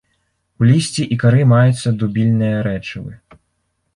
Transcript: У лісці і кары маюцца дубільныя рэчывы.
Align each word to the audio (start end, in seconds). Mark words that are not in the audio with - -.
У 0.63 0.67
лісці 0.69 1.03
і 1.15 1.17
кары 1.23 1.43
маюцца 1.51 1.93
дубільныя 2.03 2.57
рэчывы. 2.69 3.13